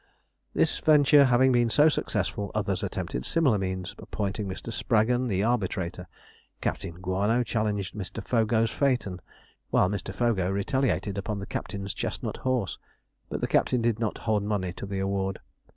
This 0.55 0.79
venture 0.79 1.25
having 1.25 1.51
been 1.51 1.69
so 1.69 1.87
successful, 1.87 2.49
others 2.55 2.81
attempted 2.81 3.23
similar 3.23 3.59
means, 3.59 3.93
appointing 3.99 4.47
Mr. 4.47 4.73
Spraggon 4.73 5.27
the 5.27 5.43
arbitrator. 5.43 6.07
Captain 6.59 6.99
Guano 6.99 7.43
challenged 7.43 7.93
Mr. 7.93 8.25
Fogo's 8.25 8.71
phaeton, 8.71 9.21
while 9.69 9.89
Mr. 9.91 10.11
Fogo 10.11 10.49
retaliated 10.49 11.19
upon 11.19 11.37
the 11.37 11.45
captain's 11.45 11.93
chestnut 11.93 12.37
horse; 12.37 12.79
but 13.29 13.41
the 13.41 13.47
captain 13.47 13.83
did 13.83 13.99
not 13.99 14.17
hold 14.17 14.41
money 14.41 14.73
to 14.73 14.87
the 14.87 14.97
award. 14.97 15.37